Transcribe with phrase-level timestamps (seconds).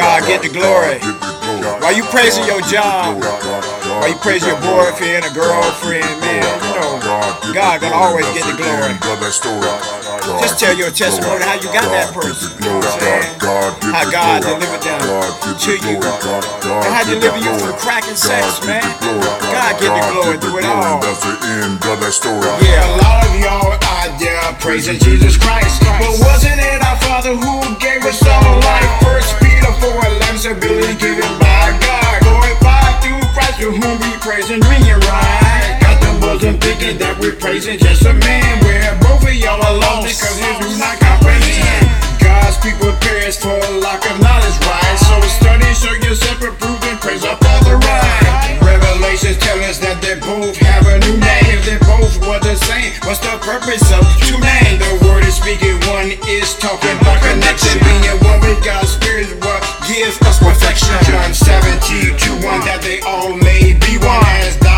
[0.00, 0.96] God get the glory.
[1.84, 7.52] While you praising your job, while you praising your boyfriend or girlfriend, man, you know,
[7.52, 8.96] God gonna always get the glory.
[10.40, 12.48] Just tell your testimony how you got that person.
[12.64, 12.80] You know
[13.92, 15.00] how God delivered them
[15.60, 16.00] to you.
[16.00, 18.80] And how delivered you from crack and sex, man.
[19.52, 21.00] God get the glory through it all.
[22.64, 25.82] Yeah, a lot of y'all out there praising Jesus Christ.
[26.00, 28.99] But wasn't it our Father who gave us all life?
[30.40, 32.22] responsibility given by God.
[32.22, 35.78] Glorified through Christ, to whom we praise and bring it right.
[35.80, 38.59] Got the buzzing thinking that we're praising just a man.
[53.50, 54.78] purpose of two names.
[54.78, 57.82] The word is speaking, one is talking about connection.
[57.82, 59.60] Being one with God's spirit is what
[59.90, 60.94] gives us perfection.
[61.02, 64.69] John 17, 2, 1, that they all may be wise.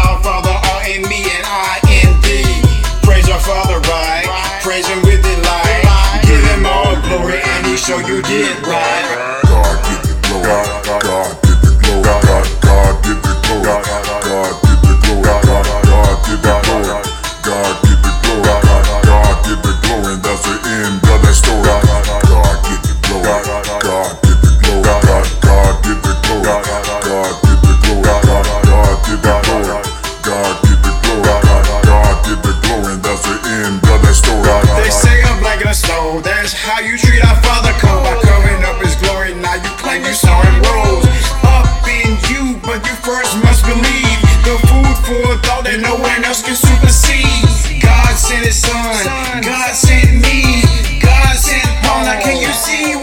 [36.53, 37.73] is how you treat our father.
[37.81, 39.35] Come by covering up his glory.
[39.35, 41.07] Now you claim you saw him rose
[41.45, 46.25] up in you, but you first must believe the food for thought that no one
[46.25, 47.83] else can supersede.
[47.83, 49.43] God sent His Son.
[49.43, 50.63] God sent me.
[51.01, 52.05] God sent Paul.
[52.05, 53.02] Now can you see?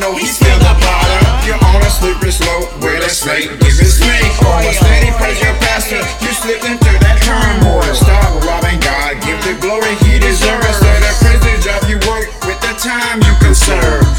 [0.00, 1.20] know he's still the potter.
[1.44, 3.52] You're on a slippery slope with a snake.
[3.60, 4.32] Give it snake.
[4.40, 6.00] Oh, a steady praise your pastor.
[6.24, 7.84] You slipped into that turmoil.
[7.94, 9.20] Stop robbing God.
[9.20, 10.80] Give the glory he deserves.
[10.80, 14.09] Let a privilege of your work with the time you can serve.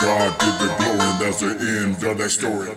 [0.00, 2.68] God give the glory, that's the end of that story.